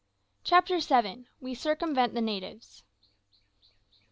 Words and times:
CHAPTER 0.43 0.79
SEVEN. 0.81 1.27
WE 1.41 1.53
CIRCUMVENT 1.53 2.15
THE 2.15 2.21
NATIVES. 2.21 2.81